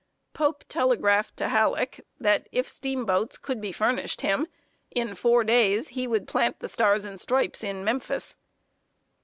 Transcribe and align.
Pope 0.33 0.63
telegraphed 0.67 1.37
to 1.37 1.49
Halleck 1.49 2.03
that, 2.19 2.49
if 2.51 2.67
steamboats 2.67 3.37
could 3.37 3.61
be 3.61 3.71
furnished 3.71 4.21
him, 4.21 4.47
in 4.89 5.13
four 5.13 5.43
days 5.43 5.89
he 5.89 6.07
would 6.07 6.27
plant 6.27 6.57
the 6.59 6.69
Stars 6.69 7.05
and 7.05 7.21
Stripes 7.21 7.63
in 7.63 7.83
Memphis. 7.83 8.35